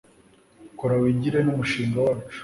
kora 0.79 0.95
wigire 1.01 1.39
numushinga 1.43 1.97
wacu 2.05 2.37